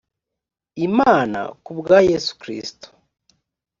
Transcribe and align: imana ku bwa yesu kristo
imana 0.87 1.39
ku 1.63 1.71
bwa 1.79 1.97
yesu 2.09 2.31
kristo 2.41 2.87